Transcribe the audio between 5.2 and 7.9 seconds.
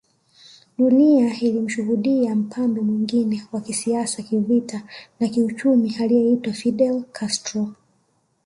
kiuchumi aliyeitwa Fidel Castro